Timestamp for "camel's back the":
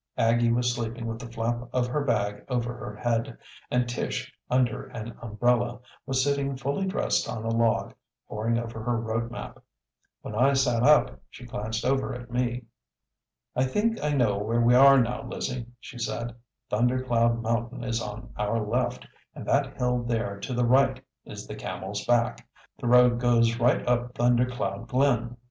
21.53-22.87